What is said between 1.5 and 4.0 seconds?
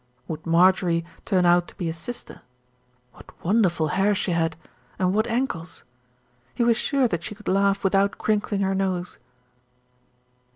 to be a sister? What wonderful